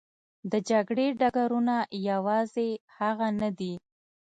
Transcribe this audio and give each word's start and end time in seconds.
د 0.51 0.53
جګړې 0.69 1.07
ډګرونه 1.19 1.75
یوازې 2.09 2.69
هغه 2.97 3.27
نه 3.41 3.49
دي. 3.59 3.73